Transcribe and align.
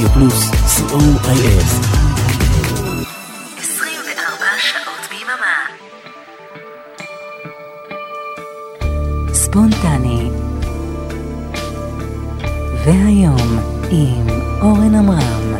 רדיו 0.00 0.12
פלוס, 0.12 0.50
co.il. 0.50 1.62
24 3.58 4.46
שעות 4.58 5.08
ביממה. 5.10 5.66
ספונטני. 9.34 10.30
והיום 12.84 13.58
עם 13.90 14.26
אורן 14.60 14.94
עמרם. 14.94 15.54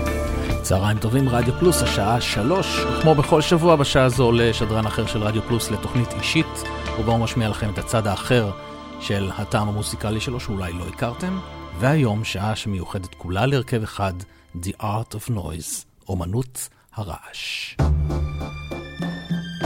צהריים 0.62 0.98
טובים, 0.98 1.28
רדיו 1.28 1.54
פלוס, 1.58 1.82
השעה 1.82 2.20
שלוש, 2.20 2.80
כמו 3.02 3.14
בכל 3.14 3.40
שבוע 3.40 3.76
בשעה 3.76 4.08
זו 4.08 4.24
עולה 4.24 4.50
שדרן 4.52 4.86
אחר 4.86 5.06
של 5.06 5.22
רדיו 5.22 5.42
פלוס 5.42 5.70
לתוכנית 5.70 6.12
אישית, 6.12 6.64
ובו 7.00 7.12
הוא 7.12 7.20
משמיע 7.20 7.48
לכם 7.48 7.70
את 7.70 7.78
הצד 7.78 8.06
האחר 8.06 8.50
של 9.00 9.30
הטעם 9.38 9.68
המוזיקלי 9.68 10.20
שלו, 10.20 10.40
שאולי 10.40 10.72
לא 10.72 10.84
הכרתם, 10.94 11.38
והיום 11.80 12.24
שעה 12.24 12.56
שמיוחדת 12.56 13.14
כולה 13.14 13.46
להרכב 13.46 13.82
אחד, 13.82 14.12
The 14.62 14.82
Art 14.82 15.14
of 15.14 15.30
Noise, 15.30 15.84
אומנות 16.08 16.68
הרעש. 16.94 17.76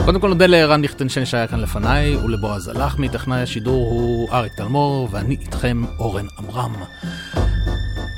קודם 0.05 0.21
כל 0.21 0.27
נודה 0.29 0.45
לערן 0.45 0.81
ליכטנשטיין 0.81 1.25
שהיה 1.25 1.47
כאן 1.47 1.59
לפניי, 1.59 2.15
ולבועז 2.15 2.67
הלחמי, 2.67 3.09
טכנאי 3.09 3.41
השידור 3.41 3.87
הוא 3.91 4.29
אריק 4.31 4.53
תלמור, 4.53 5.09
ואני 5.11 5.35
איתכם 5.41 5.83
אורן 5.99 6.25
עמרם. 6.39 6.75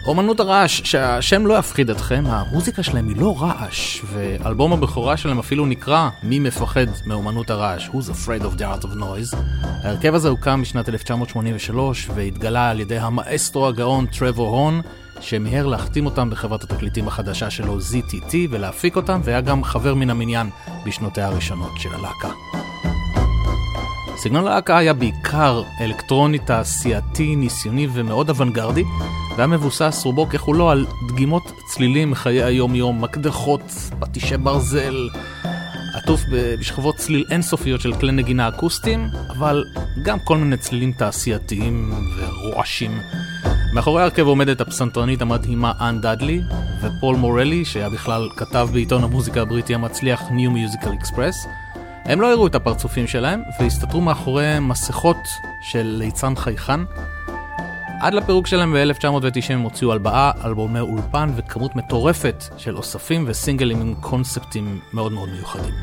אומנות 0.08 0.40
הרעש, 0.40 0.82
שהשם 0.84 1.48
לא 1.48 1.58
יפחיד 1.58 1.90
אתכם, 1.90 2.24
המוזיקה 2.28 2.84
שלהם 2.84 3.08
היא 3.08 3.18
לא 3.18 3.42
רעש, 3.42 4.02
ואלבום 4.14 4.74
הבכורה 4.74 5.18
שלהם 5.18 5.40
אפילו 5.40 5.66
נקרא 5.66 6.10
מי 6.24 6.40
מפחד 6.40 6.86
מאומנות 7.06 7.50
הרעש, 7.50 7.90
Who's 7.90 8.10
Afraid 8.12 8.44
of 8.44 8.60
the 8.60 8.62
Art 8.62 8.86
of 8.86 8.96
Noise. 8.96 9.38
ההרכב 9.84 10.14
הזה 10.14 10.30
הוקם 10.30 10.62
בשנת 10.62 10.90
1983 10.90 12.10
והתגלה 12.16 12.70
על 12.70 12.80
ידי 12.80 12.98
המאסטרו 12.98 13.68
הגאון 13.68 14.06
טרוור 14.06 14.48
הון, 14.48 14.82
שמיהר 15.22 15.68
להחתים 15.68 16.06
אותם 16.06 16.30
בחברת 16.30 16.64
התקליטים 16.64 17.08
החדשה 17.08 17.50
שלו 17.50 17.78
ZTT 17.80 18.36
ולהפיק 18.50 18.96
אותם, 18.96 19.22
והיה 19.24 19.42
גם 19.42 19.64
חבר 19.64 19.94
מן 19.96 20.10
המניין 20.10 20.50
בשנותיה 20.86 21.28
הראשונות 21.28 21.72
של 21.78 21.90
הלהקה. 21.94 22.30
סגנון 24.20 24.48
הלהקה 24.48 24.78
היה 24.78 24.94
בעיקר 24.94 25.64
אלקטרוני 25.82 26.40
תעשייתי, 26.40 27.36
ניסיוני 27.36 27.88
ומאוד 27.94 28.30
אוונגרדי, 28.30 28.84
והיה 29.36 29.48
מבוסס 29.48 30.02
רובו 30.06 30.30
ככולו 30.30 30.70
על 30.70 30.86
דגימות 31.08 31.52
צלילים 31.68 32.12
מחיי 32.12 32.44
היום-יום, 32.44 33.02
מקדחות, 33.02 33.62
פטישי 34.00 34.38
ברזל, 34.38 35.10
עטוף 35.96 36.22
בשכבות 36.32 36.96
צליל 36.96 37.26
אינסופיות 37.32 37.82
של 37.82 37.94
כלי 37.94 38.12
נגינה 38.12 38.48
אקוסטיים, 38.48 39.10
אבל 39.30 39.64
גם 40.04 40.20
כל 40.20 40.38
מיני 40.38 40.58
צלילים 40.58 40.92
תעשייתיים 40.92 41.94
ורועשים. 42.18 43.00
מאחורי 43.74 44.02
ההרכב 44.02 44.28
עומדת 44.28 44.62
הפסנתרנית 44.62 45.22
המדהימה 45.22 45.72
אנ 45.82 46.02
דאדלי, 46.02 46.42
ופול 46.82 47.16
מורלי, 47.16 47.66
שהיה 47.66 47.90
בכלל 47.90 48.30
כתב 48.38 48.70
בעיתון 48.74 49.04
המוזיקה 49.04 49.42
הבריטי 49.42 49.76
המצליח 49.76 50.22
New 50.22 50.50
Musical 50.50 51.04
Express. 51.04 51.67
הם 52.08 52.22
לא 52.22 52.32
הראו 52.32 52.48
את 52.48 52.56
הפרצופים 52.56 53.08
שלהם, 53.08 53.42
והסתתרו 53.60 54.02
מאחורי 54.02 54.60
מסכות 54.60 55.28
של 55.62 55.96
ליצן 55.98 56.36
חייכן. 56.36 56.80
עד 58.02 58.14
לפירוק 58.14 58.48
שלהם 58.48 58.74
ב-1990 58.74 59.54
הם 59.54 59.62
הוציאו 59.62 59.92
הלבעה, 59.92 60.32
אלבומי 60.46 60.80
אולפן 60.80 61.30
וכמות 61.36 61.76
מטורפת 61.76 62.44
של 62.58 62.78
אוספים 62.78 63.26
וסינגלים 63.28 63.82
עם 63.82 63.96
קונספטים 64.02 64.80
מאוד 64.94 65.12
מאוד 65.12 65.30
מיוחדים. 65.30 65.74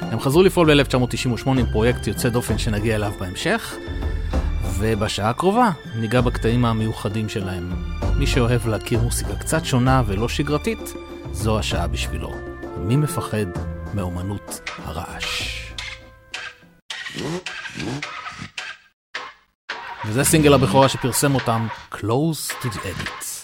הם 0.00 0.20
חזרו 0.20 0.42
לפעול 0.42 0.82
ב-1998 0.82 1.48
עם 1.48 1.66
פרויקט 1.72 2.06
יוצא 2.06 2.28
דופן 2.28 2.58
שנגיע 2.58 2.96
אליו 2.96 3.12
בהמשך, 3.20 3.76
ובשעה 4.78 5.30
הקרובה 5.30 5.70
ניגע 5.94 6.20
בקטעים 6.20 6.64
המיוחדים 6.64 7.28
שלהם. 7.28 7.72
מי 8.18 8.26
שאוהב 8.26 8.68
להכיר 8.68 9.00
מוסיקה 9.02 9.34
קצת 9.34 9.64
שונה 9.64 10.02
ולא 10.06 10.28
שגרתית, 10.28 10.94
זו 11.32 11.58
השעה 11.58 11.86
בשבילו. 11.86 12.34
מי 12.76 12.96
מפחד 12.96 13.46
מאומנות 13.94 14.60
הרעש? 14.78 15.58
וזה 20.06 20.24
סינגל 20.24 20.54
הבכורה 20.54 20.88
שפרסם 20.88 21.34
אותם 21.34 21.66
Close 21.92 22.52
to 22.62 22.66
the 22.66 22.78
Edit. 22.78 23.37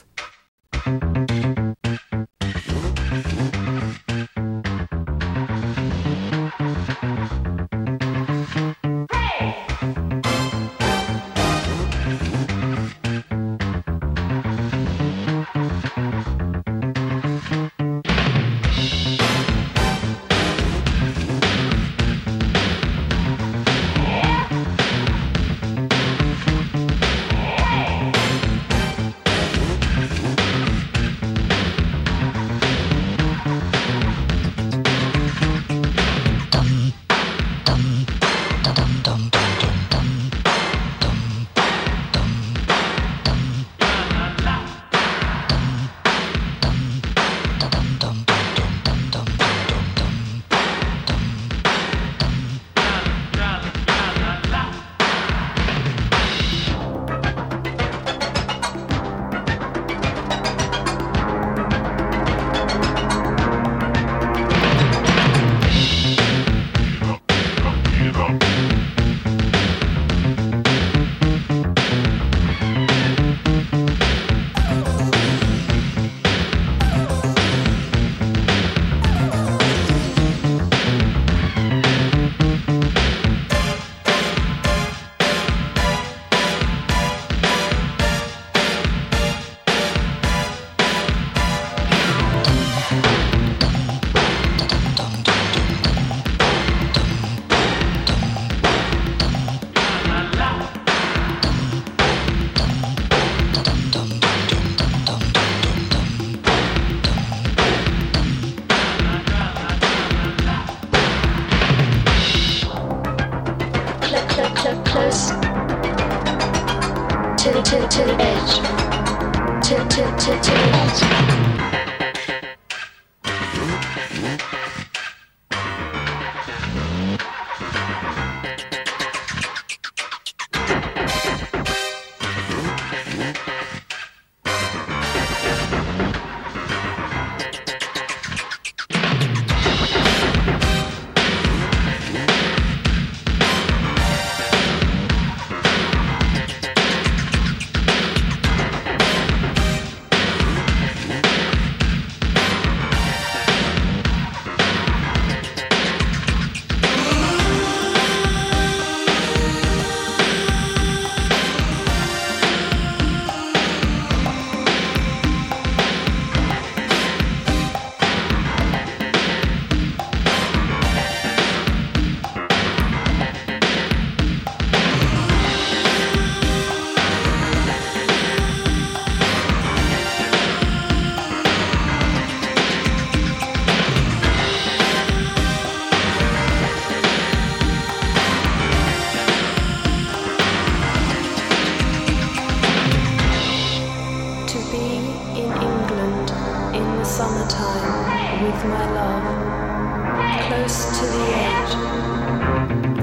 with 198.43 198.65
my 198.67 198.85
love, 198.93 200.47
close 200.49 200.99
to 200.99 201.07
the 201.07 201.25
edge. 201.35 202.94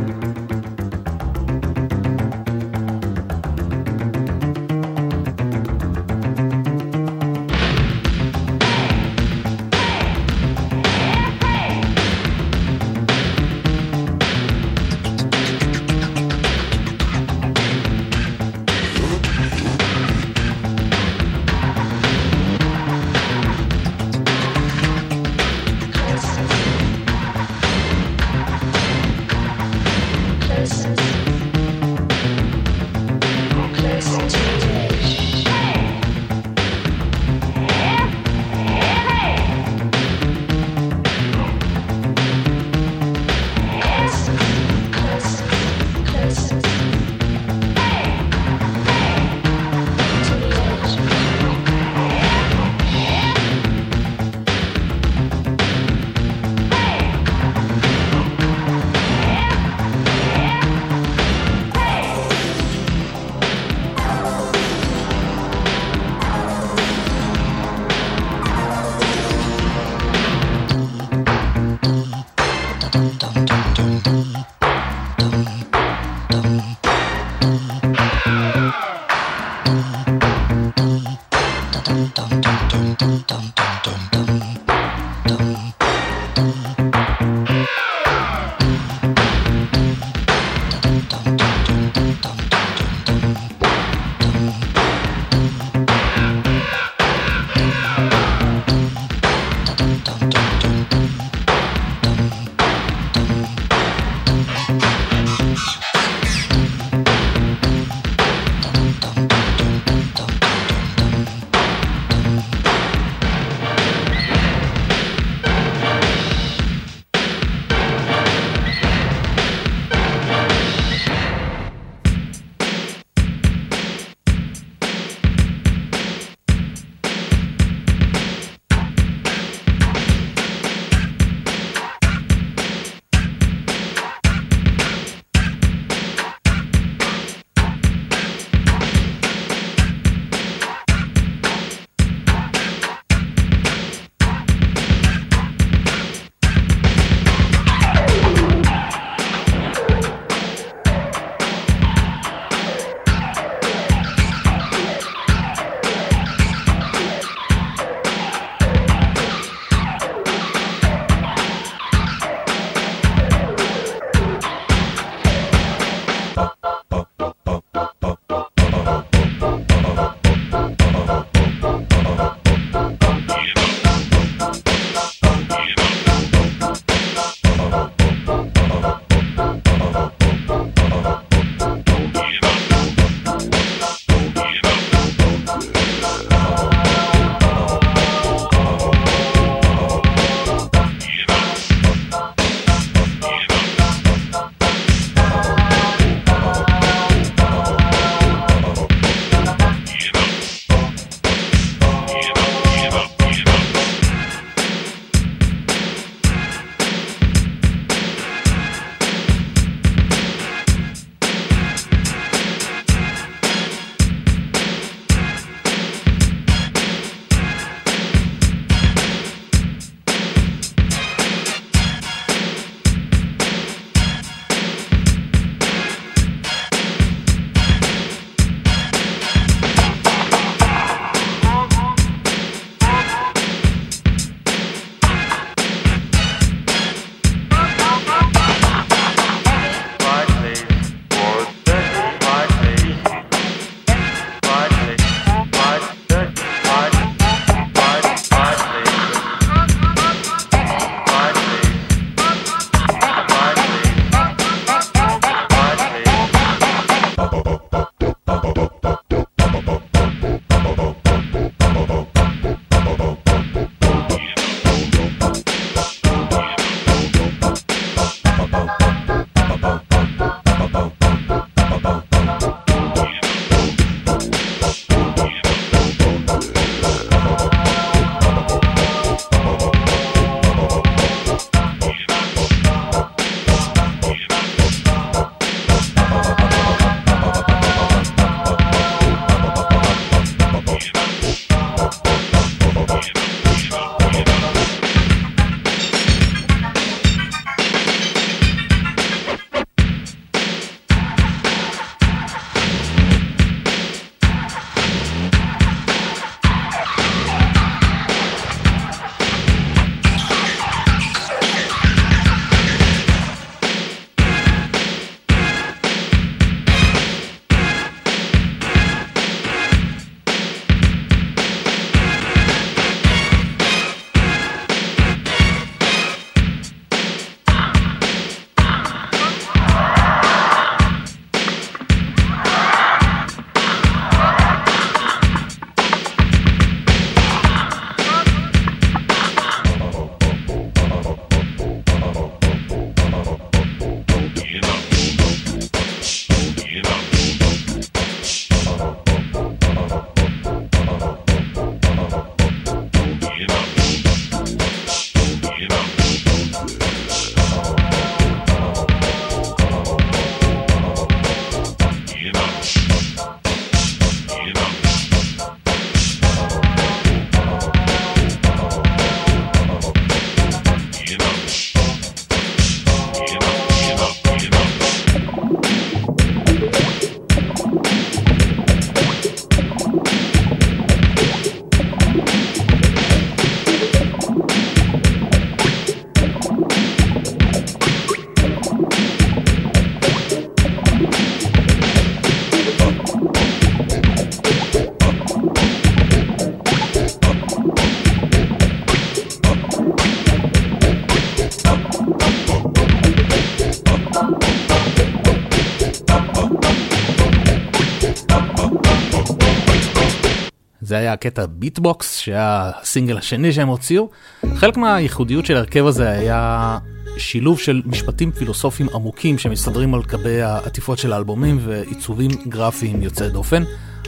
זה 410.91 410.97
היה 410.97 411.13
הקטע 411.13 411.45
Beat 411.49 411.83
Box, 411.83 412.17
שהיה 412.17 412.71
הסינגל 412.81 413.17
השני 413.17 413.53
שהם 413.53 413.67
הוציאו. 413.67 414.09
חלק 414.55 414.77
מהייחודיות 414.77 415.45
של 415.45 415.55
ההרכב 415.55 415.85
הזה 415.85 416.09
היה 416.09 416.77
שילוב 417.17 417.59
של 417.59 417.81
משפטים 417.85 418.31
פילוסופיים 418.31 418.89
עמוקים 418.93 419.37
שמסתדרים 419.37 419.93
על 419.93 420.01
גבי 420.01 420.41
העטיפות 420.41 420.97
של 420.97 421.13
האלבומים 421.13 421.59
ועיצובים 421.61 422.31
גרפיים 422.47 423.01
יוצאי 423.01 423.29
דופן. 423.29 423.63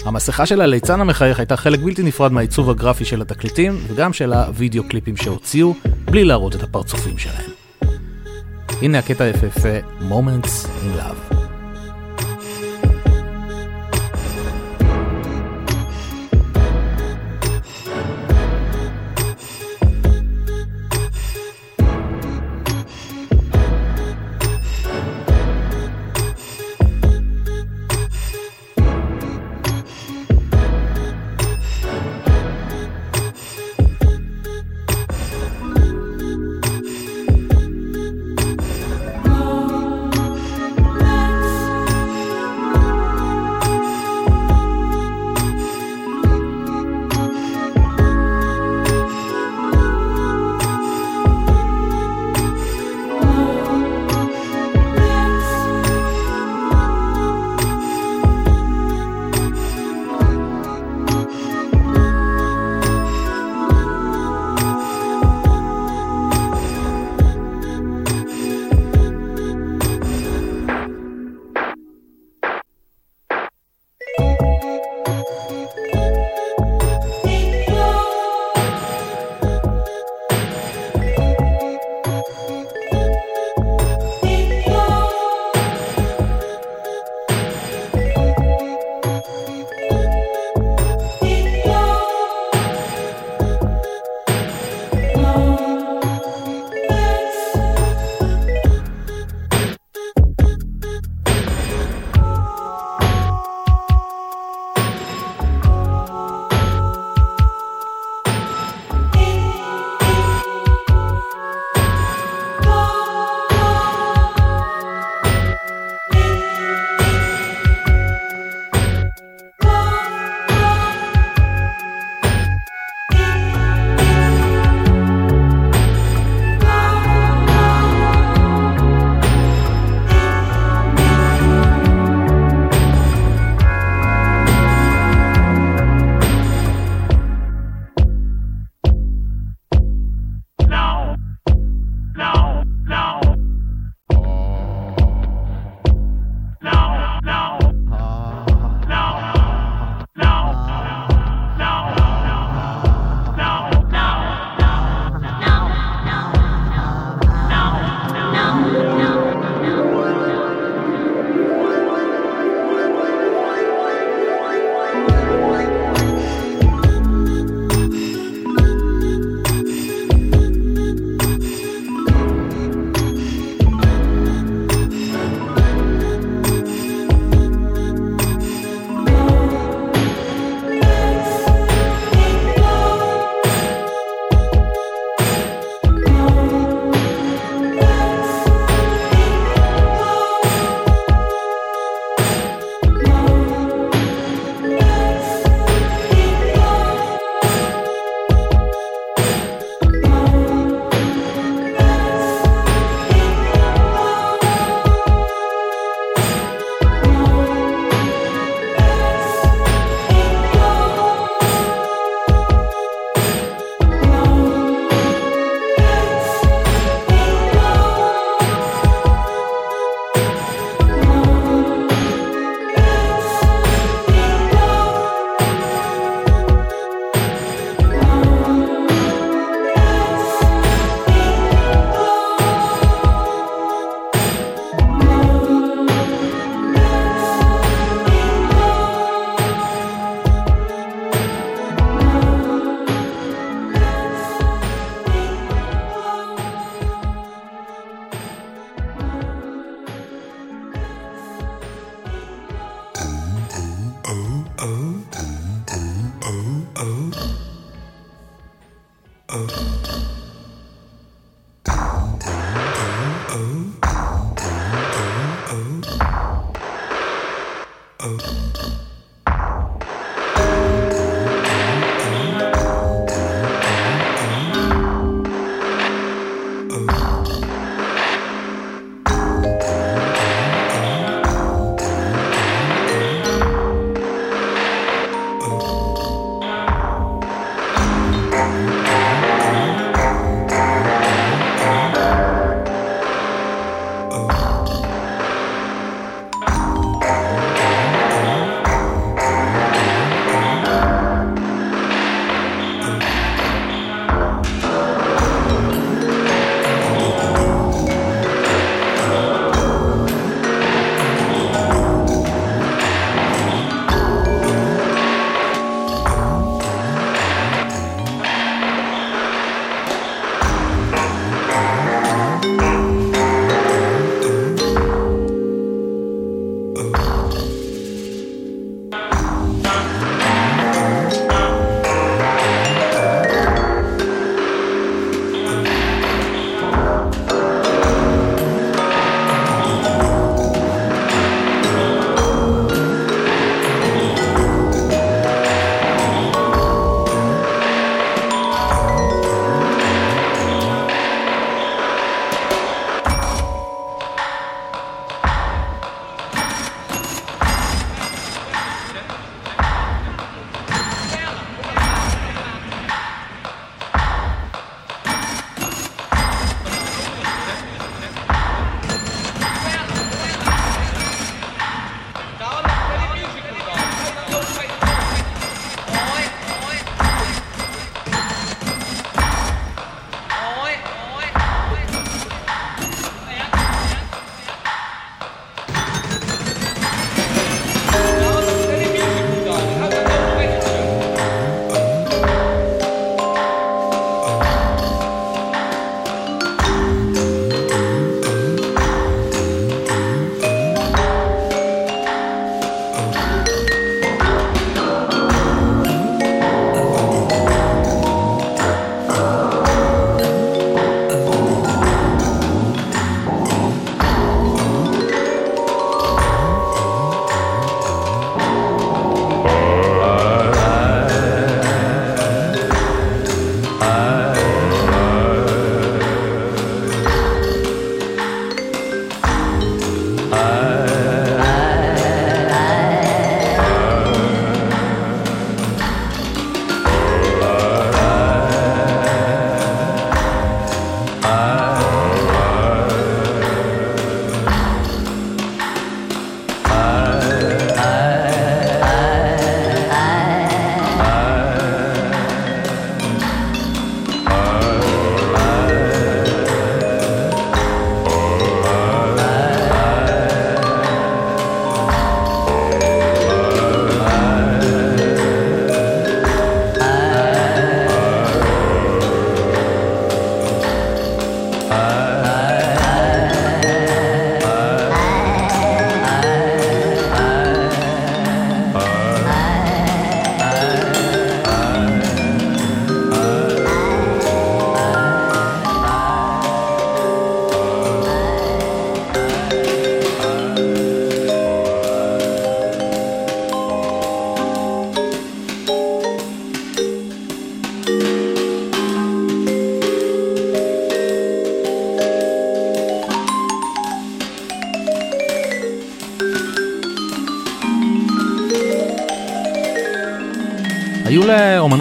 המסכה 0.06 0.46
של 0.46 0.62
הליצן 0.62 1.02
המחייך 1.02 1.40
הייתה 1.40 1.58
חלק 1.58 1.80
בלתי 1.80 2.04
נפרד 2.04 2.32
מהעיצוב 2.32 2.70
הגרפי 2.70 3.06
של 3.06 3.22
התקליטים 3.22 3.78
וגם 3.88 4.14
של 4.14 4.34
הוידאו 4.34 4.84
קליפים 4.84 5.18
שהוציאו, 5.18 5.74
בלי 6.06 6.24
להראות 6.24 6.56
את 6.56 6.64
הפרצופים 6.64 7.18
שלהם. 7.18 7.52
הנה 8.82 9.00
הקטע 9.00 9.24
היפהפה 9.24 9.80
Moments 10.10 10.66
in 10.66 11.00
Love. 11.00 11.33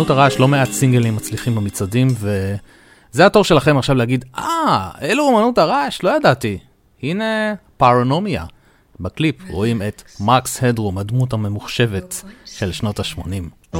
לאומנות 0.03 0.19
הרעש 0.19 0.39
לא 0.39 0.49
מעט 0.49 0.71
סינגלים 0.71 1.17
מצליחים 1.17 1.55
במצעדים, 1.55 2.09
וזה 2.19 3.27
התור 3.27 3.45
שלכם 3.45 3.79
עכשיו 3.79 3.97
להגיד, 3.97 4.25
אה, 4.39 4.91
אלו 5.03 5.25
אומנות 5.25 5.59
הרעש? 5.59 6.03
לא 6.03 6.17
ידעתי. 6.17 6.59
הנה 7.03 7.55
פרנומיה. 7.77 8.45
בקליפ 9.01 9.37
רואים 9.51 9.83
את 9.83 10.03
מקס 10.21 10.63
הדרום, 10.63 10.99
הדמות 10.99 11.33
הממוחשבת 11.33 12.25
של 12.45 12.73
שנות 12.73 13.01
ה-80. 13.01 13.77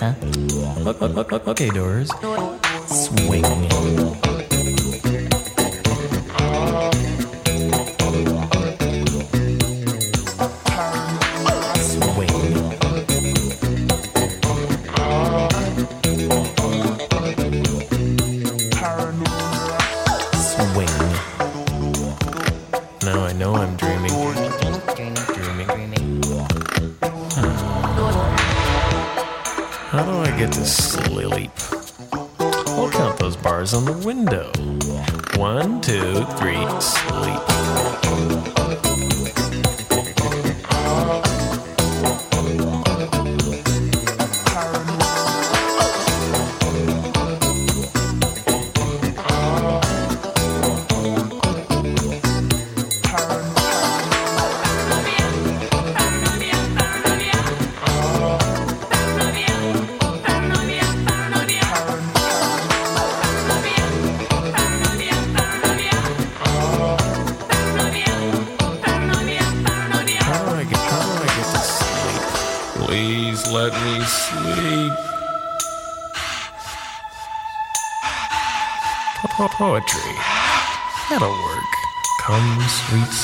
huh? 0.00 0.14
Okay, 1.46 1.68
doors. 1.70 2.10
Swing. 2.88 4.29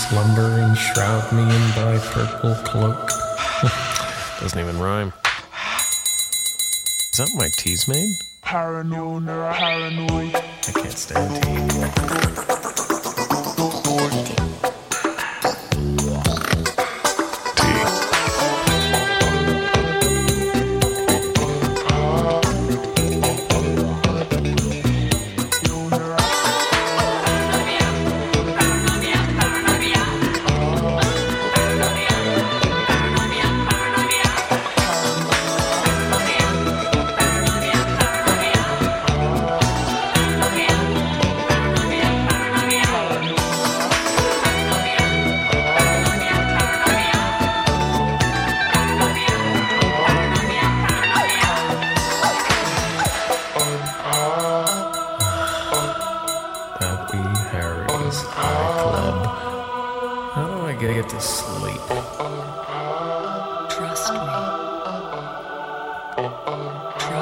Slumber, 0.08 0.60
and 0.60 0.76
shroud 0.76 1.32
me 1.32 1.42
in 1.42 1.70
thy 1.74 1.98
purple 1.98 2.54
cloak. 2.64 3.10
Doesn't 4.40 4.58
even 4.58 4.78
rhyme. 4.78 5.12
Is 7.12 7.18
that 7.18 7.30
my 7.34 7.48
tea's 7.56 7.88
made? 7.88 8.14
Paranoid, 8.42 9.26
paranoid. 9.26 10.34
I 10.34 10.72
can't 10.72 10.92
stand 10.92 11.42
tea. 11.42 12.46
Tea. 12.46 12.55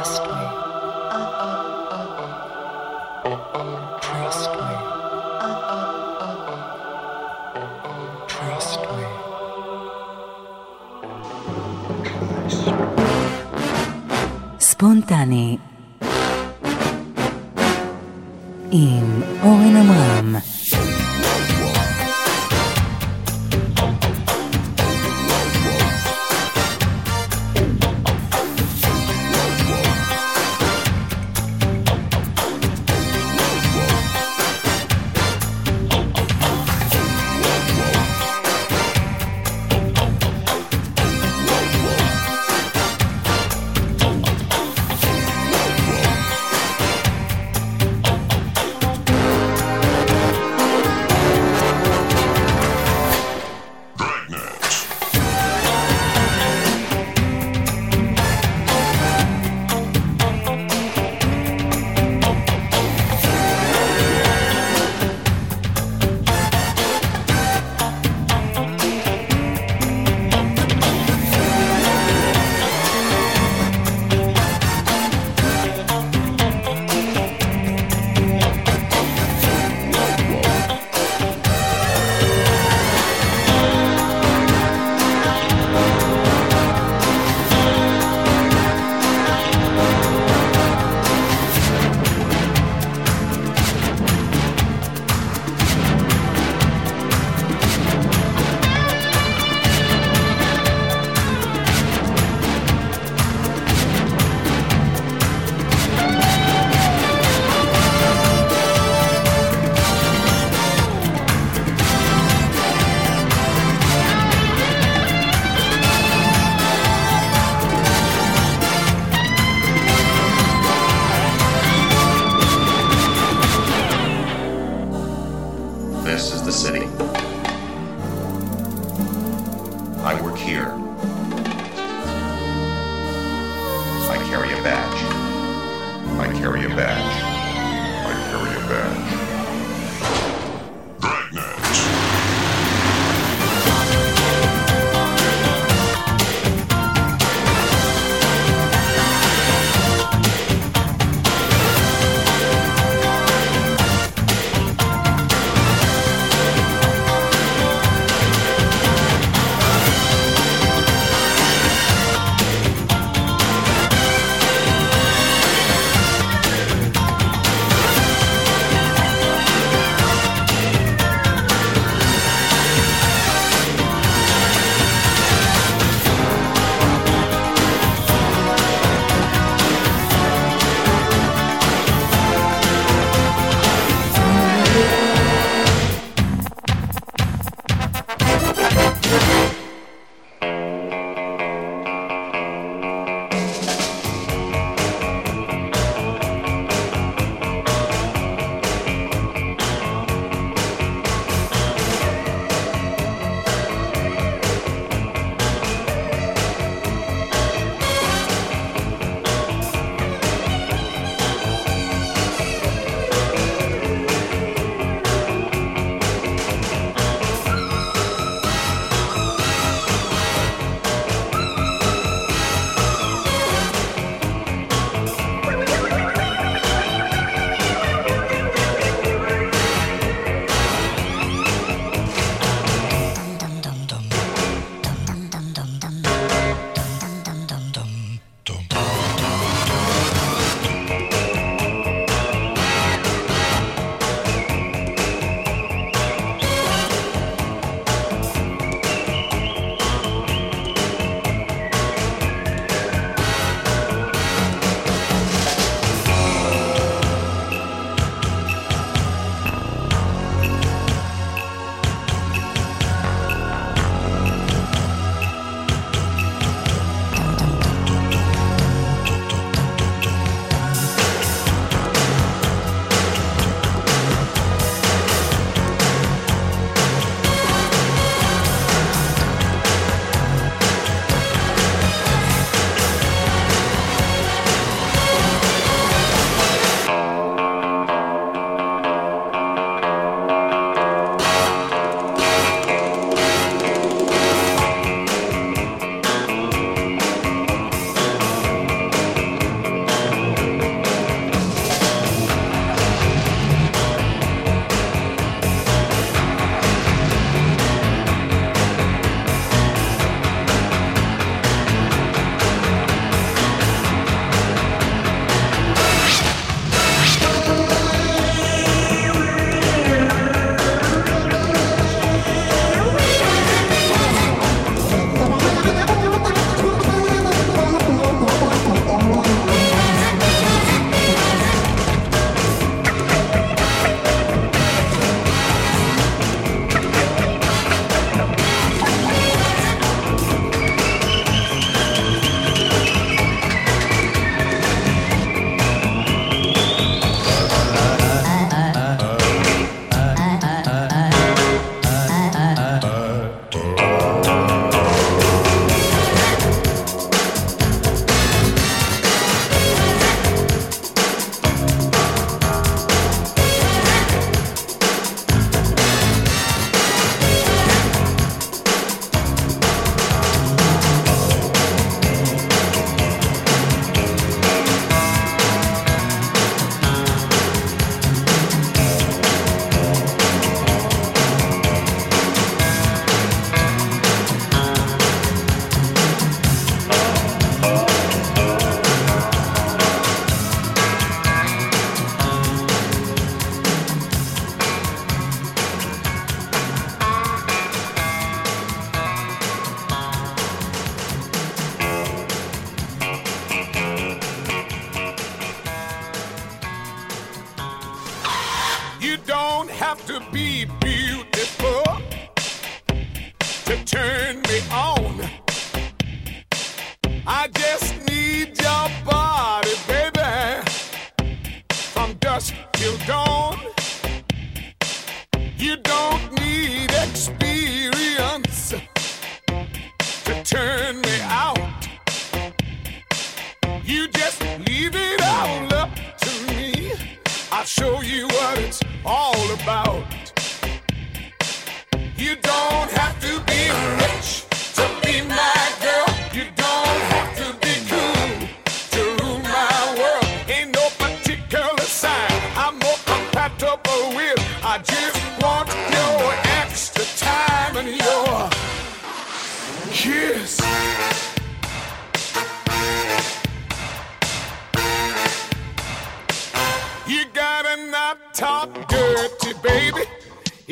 Trust 0.04 0.22
me. 0.34 0.46
Trust 4.06 4.50
me. 4.60 4.76
Trust 8.34 8.82
me. 8.96 9.08
ספונטני 14.60 15.58
עם 18.72 19.22
אורן 19.44 19.76
עמרם 19.76 20.36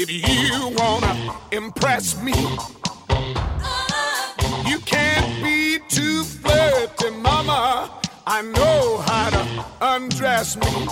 if 0.03 0.11
you 0.11 0.75
wanna 0.79 1.33
impress 1.53 2.21
me. 2.21 2.33
You 4.69 4.81
can't 4.81 5.45
be 5.45 5.79
too 5.89 6.25
flirty, 6.25 7.11
mama. 7.11 7.91
I 8.27 8.43
know 8.43 8.99
how 9.07 9.31
to 9.31 9.65
undress 9.81 10.57
me. 10.57 10.89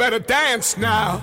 Better 0.00 0.18
dance 0.18 0.78
now. 0.78 1.22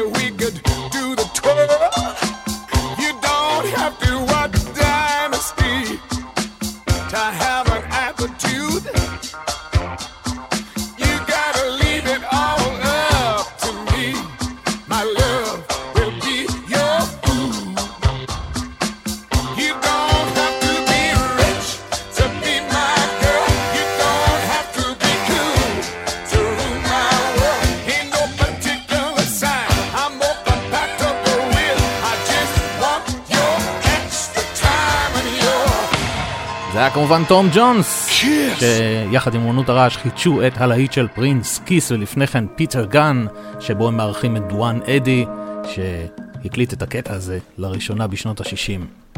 כמובן 37.11 37.27
תום 37.27 37.47
ג'ונס, 37.53 38.07
שיחד 38.07 39.35
עם 39.35 39.41
אמנות 39.41 39.69
הרעש 39.69 39.97
חידשו 39.97 40.47
את 40.47 40.61
הלהיט 40.61 40.93
של 40.93 41.07
פרינס 41.15 41.61
Kiss, 41.65 41.91
ולפני 41.91 42.27
כן 42.27 42.45
Peter 42.55 42.85
Gunn, 42.85 43.25
שבו 43.59 43.87
הם 43.87 43.97
מארחים 43.97 44.37
את 44.37 44.41
דואן 44.47 44.79
אדי, 44.81 45.25
שהקליט 45.63 46.73
את 46.73 46.81
הקטע 46.81 47.13
הזה 47.13 47.39
לראשונה 47.57 48.07
בשנות 48.07 48.41
ה-60. 48.41 49.09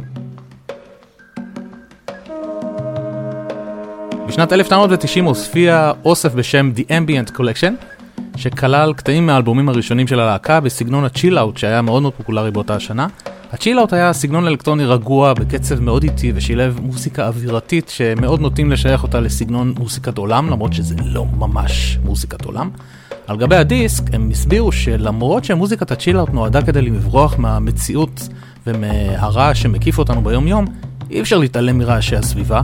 בשנת 4.27 4.53
1990 4.53 5.25
הופיע 5.25 5.91
אוסף 6.05 6.33
בשם 6.33 6.71
The 6.75 6.81
Ambient 6.89 7.37
Collection, 7.37 7.73
שכלל 8.37 8.93
קטעים 8.93 9.25
מהאלבומים 9.25 9.69
הראשונים 9.69 10.07
של 10.07 10.19
הלהקה 10.19 10.59
בסגנון 10.59 11.05
הצ'יל-אאוט 11.05 11.57
שהיה 11.57 11.81
מאוד 11.81 12.01
מאוד 12.01 12.13
פופולרי 12.13 12.51
באותה 12.51 12.75
השנה. 12.75 13.07
הצ'יל-אאוט 13.53 13.93
היה 13.93 14.13
סגנון 14.13 14.47
אלקטרוני 14.47 14.85
רגוע 14.85 15.33
בקצב 15.33 15.79
מאוד 15.79 16.03
איטי 16.03 16.31
ושילב 16.35 16.79
מוזיקה 16.81 17.27
אווירתית 17.27 17.89
שמאוד 17.89 18.41
נוטים 18.41 18.71
לשייך 18.71 19.03
אותה 19.03 19.19
לסגנון 19.19 19.73
מוזיקת 19.79 20.17
עולם, 20.17 20.49
למרות 20.49 20.73
שזה 20.73 20.95
לא 21.03 21.25
ממש 21.25 21.97
מוזיקת 22.03 22.45
עולם. 22.45 22.69
על 23.27 23.37
גבי 23.37 23.55
הדיסק 23.55 24.03
הם 24.13 24.29
הסבירו 24.29 24.71
שלמרות 24.71 25.45
שמוזיקת 25.45 25.91
הצ'יל-אאוט 25.91 26.29
נועדה 26.29 26.61
כדי 26.61 26.81
לברוח 26.81 27.35
מהמציאות 27.37 28.27
ומהרעש 28.67 29.61
שמקיף 29.61 29.97
אותנו 29.97 30.21
ביום 30.21 30.47
יום, 30.47 30.65
אי 31.11 31.21
אפשר 31.21 31.37
להתעלם 31.37 31.77
מרעשי 31.77 32.15
הסביבה. 32.15 32.61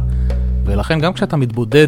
ולכן 0.65 0.99
גם 0.99 1.13
כשאתה 1.13 1.37
מתבודד 1.37 1.87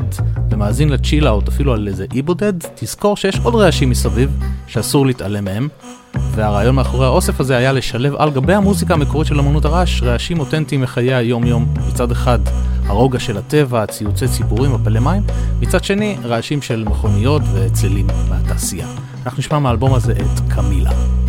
ומאזין 0.52 0.90
לצ'יל-אאוט 0.90 1.48
אפילו 1.48 1.74
על 1.74 1.88
איזה 1.88 2.06
אי 2.14 2.22
בודד, 2.22 2.54
תזכור 2.76 3.18
שיש 3.18 3.40
עוד 3.44 3.56
רעשים 3.56 3.90
מסביב 3.90 4.40
שאסור 4.68 5.06
להתעלם 5.06 5.46
מהם. 5.46 5.68
והרעיון 6.16 6.76
מאחורי 6.76 7.06
האוסף 7.06 7.40
הזה 7.40 7.58
היה 7.58 7.72
לשלב 7.72 8.16
על 8.16 8.32
גבי 8.32 8.54
המוזיקה 8.54 8.94
המקורית 8.94 9.28
של 9.28 9.40
אמנות 9.40 9.66
הרעש 9.66 10.02
רעשים 10.04 10.40
אותנטיים 10.40 10.82
מחיי 10.82 11.14
היום-יום. 11.14 11.74
מצד 11.88 12.12
אחד 12.12 12.40
הרוגע 12.86 13.20
של 13.20 13.38
הטבע, 13.38 13.86
ציוצי 13.86 14.28
ציפורים, 14.28 14.74
מפלי 14.74 15.00
מים, 15.00 15.24
מצד 15.60 15.84
שני 15.84 16.18
רעשים 16.24 16.62
של 16.62 16.84
מכוניות 16.88 17.42
וצלילים 17.54 18.08
מהתעשייה. 18.30 18.88
אנחנו 19.26 19.40
נשמע 19.40 19.60
מהאלבום 19.60 19.94
הזה 19.94 20.12
את 20.12 20.54
קמילה. 20.54 21.21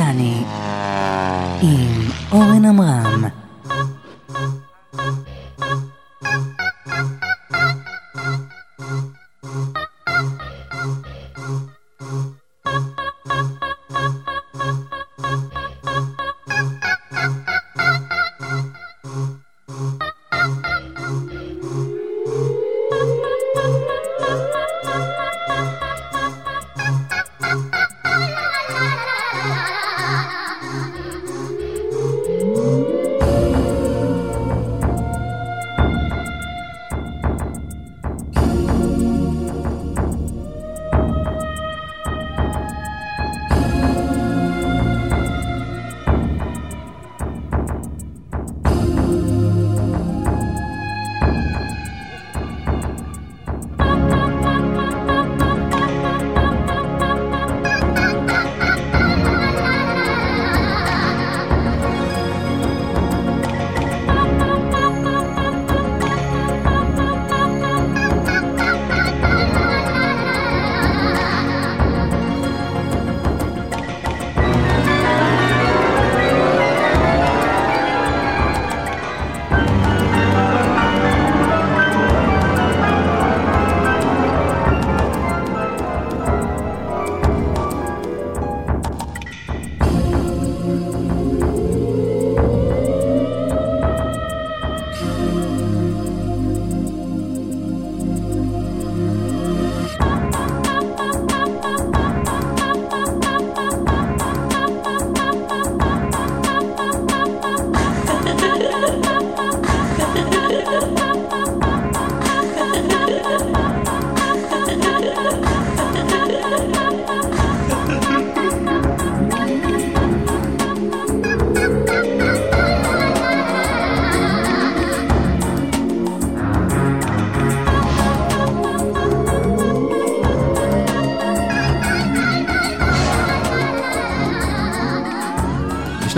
ספונטני 0.00 0.39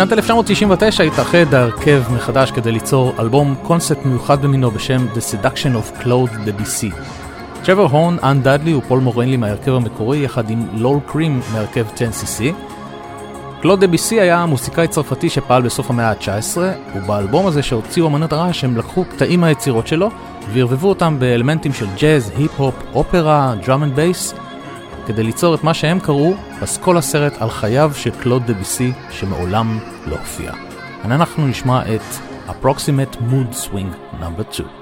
בשנת 0.03 0.12
1999 0.12 1.05
התאחד 1.05 1.55
ההרכב 1.55 2.03
מחדש 2.14 2.50
כדי 2.50 2.72
ליצור 2.72 3.14
אלבום 3.18 3.55
קונספט 3.62 4.05
מיוחד 4.05 4.42
במינו 4.42 4.70
בשם 4.70 5.07
The 5.14 5.18
Seduction 5.18 5.76
of 5.76 6.03
Claude 6.03 6.30
Debussy. 6.46 6.94
טרוור 7.64 7.88
הורן, 7.88 8.16
אן 8.22 8.42
דאדלי 8.42 8.74
ופול 8.74 9.00
מורלי 9.00 9.36
מההרכב 9.36 9.74
המקורי, 9.74 10.18
יחד 10.18 10.50
עם 10.50 10.66
לול 10.72 10.98
קרים 11.07 11.40
מהרכב 11.53 11.86
10cc. 11.96 12.42
קלוד 13.61 13.84
דביוסי 13.84 14.20
היה 14.20 14.46
מוסיקאי 14.46 14.88
צרפתי 14.88 15.30
שפעל 15.30 15.62
בסוף 15.62 15.90
המאה 15.90 16.11
ה-19, 16.11 16.59
ובאלבום 16.96 17.46
הזה 17.46 17.62
שהוציאו 17.62 18.07
אמנות 18.07 18.32
הרעש 18.32 18.64
הם 18.64 18.76
לקחו 18.76 19.05
קטעים 19.05 19.40
מהיצירות 19.40 19.86
שלו 19.86 20.11
וערבבו 20.53 20.88
אותם 20.88 21.16
באלמנטים 21.18 21.72
של 21.72 21.86
ג'אז, 22.00 22.32
היפ-הופ, 22.36 22.74
אופרה, 22.94 23.55
drum 23.66 23.82
and 23.82 23.94
bass, 23.94 24.34
כדי 25.07 25.22
ליצור 25.22 25.55
את 25.55 25.64
מה 25.64 25.74
שהם 25.74 26.00
קראו 26.00 26.34
פסקול 26.61 26.96
הסרט 26.96 27.32
על 27.42 27.50
חייו 27.50 27.92
של 27.94 28.11
קלוד 28.11 28.42
דביסי 28.46 28.92
שמעולם 29.11 29.78
לא 30.07 30.16
הופיע. 30.16 30.53
אנחנו 31.05 31.46
נשמע 31.46 31.82
את 31.94 32.32
Approximate 32.48 33.16
Mood 33.16 33.55
Swing 33.55 34.20
No. 34.20 34.42
2. 34.53 34.81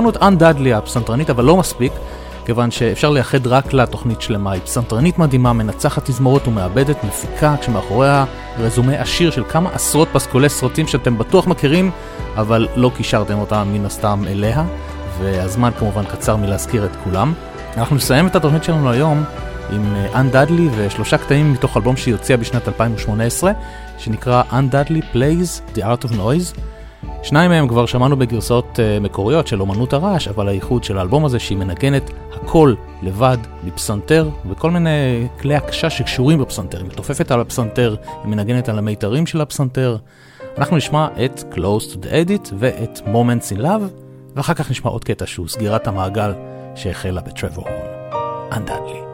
הזכרנו 0.00 0.10
את 0.10 0.22
אנ 0.22 0.38
דאדלי 0.38 0.74
הפסנתרנית, 0.74 1.30
אבל 1.30 1.44
לא 1.44 1.56
מספיק, 1.56 1.92
כיוון 2.44 2.70
שאפשר 2.70 3.10
לייחד 3.10 3.46
רק 3.46 3.72
לה 3.72 3.86
תוכנית 3.86 4.22
שלמה. 4.22 4.52
היא 4.52 4.62
פסנתרנית 4.62 5.18
מדהימה, 5.18 5.52
מנצחת 5.52 6.04
תזמורות 6.04 6.48
ומאבדת, 6.48 7.04
מפיקה, 7.04 7.54
כשמאחוריה 7.60 8.24
רזומה 8.58 8.92
עשיר 8.92 9.30
של 9.30 9.44
כמה 9.48 9.70
עשרות 9.70 10.08
פסקולי 10.12 10.48
סרטים 10.48 10.86
שאתם 10.86 11.18
בטוח 11.18 11.46
מכירים, 11.46 11.90
אבל 12.36 12.68
לא 12.76 12.90
קישרתם 12.96 13.38
אותם 13.38 13.68
מן 13.72 13.84
הסתם 13.84 14.22
אליה, 14.28 14.64
והזמן 15.18 15.70
כמובן 15.78 16.04
קצר 16.04 16.36
מלהזכיר 16.36 16.84
את 16.84 16.96
כולם. 17.04 17.32
אנחנו 17.76 17.96
נסיים 17.96 18.26
את 18.26 18.36
התוכנית 18.36 18.64
שלנו 18.64 18.90
היום 18.90 19.24
עם 19.70 19.94
אנ 20.14 20.26
אה, 20.26 20.32
דאדלי 20.32 20.68
ושלושה 20.76 21.18
קטעים 21.18 21.52
מתוך 21.52 21.76
אלבום 21.76 21.96
שהיא 21.96 22.14
הוציאה 22.14 22.38
בשנת 22.38 22.68
2018, 22.68 23.52
שנקרא 23.98 24.42
אנ 24.52 24.68
דאדלי 24.68 25.00
Plays 25.14 25.76
The 25.76 25.80
Art 25.80 26.08
of 26.08 26.12
Noise. 26.12 26.60
שניים 27.22 27.50
מהם 27.50 27.68
כבר 27.68 27.86
שמענו 27.86 28.16
בגרסאות 28.16 28.78
uh, 28.78 29.02
מקוריות 29.02 29.46
של 29.46 29.60
אומנות 29.60 29.92
הרעש, 29.92 30.28
אבל 30.28 30.48
הייחוד 30.48 30.84
של 30.84 30.98
האלבום 30.98 31.24
הזה 31.24 31.38
שהיא 31.38 31.58
מנגנת 31.58 32.10
הכל 32.34 32.74
לבד, 33.02 33.38
בפסנתר, 33.64 34.28
וכל 34.50 34.70
מיני 34.70 35.26
כלי 35.40 35.54
הקשה 35.54 35.90
שקשורים 35.90 36.38
בפסנתר. 36.38 36.78
היא 36.78 36.86
מתופפת 36.86 37.30
על 37.30 37.40
הפסנתר, 37.40 37.96
היא 38.22 38.30
מנגנת 38.30 38.68
על 38.68 38.78
המיתרים 38.78 39.26
של 39.26 39.40
הפסנתר. 39.40 39.96
אנחנו 40.58 40.76
נשמע 40.76 41.08
את 41.24 41.44
Close 41.54 41.94
to 41.94 41.96
the 41.96 42.08
Edit 42.08 42.52
ואת 42.58 43.00
Moments 43.06 43.56
in 43.56 43.60
Love, 43.60 44.06
ואחר 44.36 44.54
כך 44.54 44.70
נשמע 44.70 44.90
עוד 44.90 45.04
קטע 45.04 45.26
שהוא 45.26 45.48
סגירת 45.48 45.86
המעגל 45.86 46.32
שהחלה 46.74 47.20
בטרוור 47.20 47.68
הורן. 47.68 48.20
אנדדלי. 48.52 49.09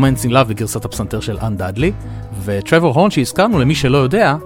Moments 0.00 0.24
in 0.24 0.30
Love 0.30 0.48
בגרסת 0.48 0.84
הפסנתר 0.84 1.20
של 1.20 1.38
אנ 1.42 1.56
דאדלי, 1.56 1.92
וטרוור 2.44 2.94
הורן 2.94 3.10
שהזכרנו 3.10 3.58
למי 3.58 3.74
שלא 3.74 3.98
יודע, 3.98 4.36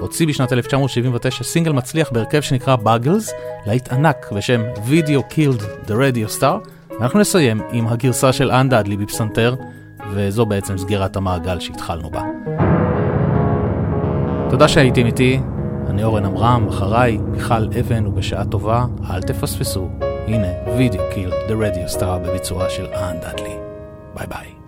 הוציא 0.00 0.26
בשנת 0.26 0.52
1979 0.52 1.44
סינגל 1.44 1.72
מצליח 1.72 2.10
בהרכב 2.12 2.40
שנקרא 2.40 2.76
באגלס, 2.76 3.32
להיט 3.66 3.92
ענק 3.92 4.32
בשם 4.32 4.62
Video 4.76 5.32
Killed 5.32 5.88
the 5.88 5.92
Radio 5.92 6.40
Star, 6.40 6.68
ואנחנו 7.00 7.20
נסיים 7.20 7.60
עם 7.72 7.86
הגרסה 7.86 8.32
של 8.32 8.50
אנ 8.50 8.68
דאדלי 8.68 8.96
בפסנתר, 8.96 9.54
וזו 10.12 10.46
בעצם 10.46 10.78
סגירת 10.78 11.16
המעגל 11.16 11.60
שהתחלנו 11.60 12.10
בה. 12.10 12.22
תודה 14.50 14.68
שהייתם 14.68 15.06
איתי, 15.06 15.40
אני 15.86 16.04
אורן 16.04 16.24
עמרם, 16.24 16.68
אחריי 16.68 17.18
מיכל 17.18 17.64
אבן, 17.80 18.06
ובשעה 18.06 18.44
טובה, 18.44 18.86
אל 19.10 19.22
תפספסו. 19.22 19.88
הנה, 20.26 20.48
וידאו 20.76 21.02
קיל, 21.14 21.30
The 21.30 21.52
Radio 21.52 21.98
Star 21.98 22.18
בביצועה 22.26 22.70
של 22.70 22.86
אנ 22.86 23.16
דאדלי. 23.20 23.56
ביי 24.14 24.26
ביי. 24.26 24.63